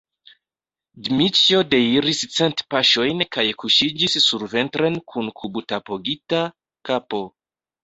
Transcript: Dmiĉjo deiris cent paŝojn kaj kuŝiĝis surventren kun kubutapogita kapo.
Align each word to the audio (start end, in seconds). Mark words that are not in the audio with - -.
Dmiĉjo 1.07 1.59
deiris 1.73 2.21
cent 2.37 2.63
paŝojn 2.75 3.21
kaj 3.37 3.45
kuŝiĝis 3.65 4.17
surventren 4.31 4.99
kun 5.15 5.31
kubutapogita 5.43 6.43
kapo. 6.93 7.25